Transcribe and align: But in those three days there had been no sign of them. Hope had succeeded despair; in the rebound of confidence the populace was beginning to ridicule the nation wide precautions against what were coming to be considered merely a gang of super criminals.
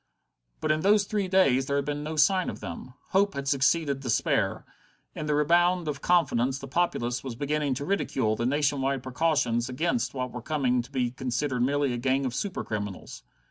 But 0.61 0.71
in 0.71 0.79
those 0.79 1.03
three 1.03 1.27
days 1.27 1.67
there 1.67 1.75
had 1.75 1.85
been 1.85 2.01
no 2.03 2.15
sign 2.15 2.49
of 2.49 2.59
them. 2.59 2.95
Hope 3.09 3.35
had 3.35 3.47
succeeded 3.47 3.99
despair; 3.99 4.65
in 5.13 5.27
the 5.27 5.35
rebound 5.35 5.87
of 5.87 6.01
confidence 6.01 6.57
the 6.57 6.67
populace 6.67 7.23
was 7.23 7.35
beginning 7.35 7.75
to 7.75 7.85
ridicule 7.85 8.35
the 8.35 8.47
nation 8.47 8.81
wide 8.81 9.03
precautions 9.03 9.69
against 9.69 10.15
what 10.15 10.31
were 10.31 10.41
coming 10.41 10.81
to 10.81 10.89
be 10.89 11.11
considered 11.11 11.61
merely 11.61 11.93
a 11.93 11.97
gang 11.99 12.25
of 12.25 12.33
super 12.33 12.63
criminals. 12.63 13.21